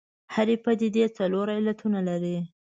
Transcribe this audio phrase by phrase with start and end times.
[0.33, 2.37] هرې پدیدې څلور علتونه لري.